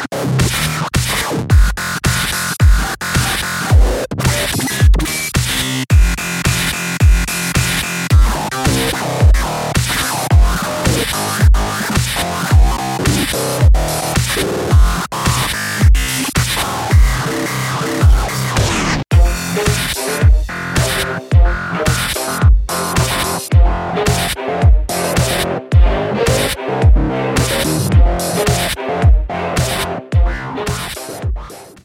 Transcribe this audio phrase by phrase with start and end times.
[0.00, 0.43] Bye.